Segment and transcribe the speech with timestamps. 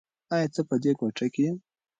[0.33, 1.51] ایا ته په دې کوټه کې یې؟